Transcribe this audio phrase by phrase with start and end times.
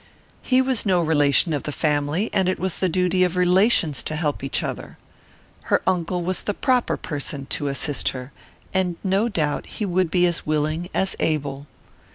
[0.41, 4.15] He was no relation of the family, and it was the duty of relations to
[4.15, 4.97] help each other.
[5.65, 8.31] Her uncle was the proper person to assist her,
[8.73, 11.67] and no doubt he would be as willing as able.